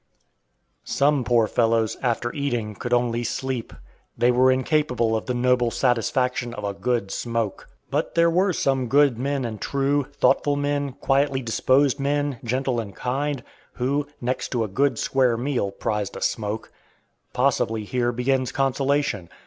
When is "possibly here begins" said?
17.31-18.51